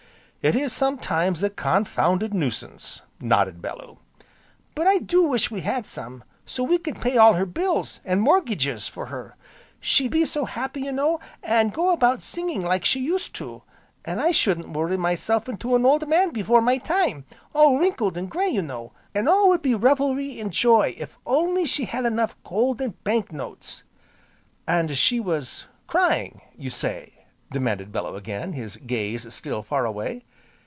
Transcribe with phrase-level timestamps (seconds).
[0.43, 3.97] "It is sometimes a confounded nuisance!" nodded Bellew.
[4.73, 8.21] "But I do wish we had some, so we could pay all her bills, an'
[8.21, 9.35] morgyges for her.
[9.79, 13.61] She'd be so happy, you know, an' go about singing like she used to,
[14.03, 17.23] an' I shouldn't worry myself into an old man before my time,
[17.53, 21.65] all wrinkled, an' gray, you know; an' all would be revelry, an' joy, if only
[21.67, 23.83] she had enough gold, an' bank notes!"
[24.67, 30.25] "And she was crying, you say!" demanded Bellew again, his gaze still far away.